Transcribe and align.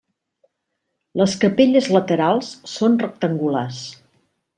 Les 1.21 1.35
capelles 1.43 1.89
laterals 1.97 2.49
són 2.77 2.97
rectangulars. 3.05 3.83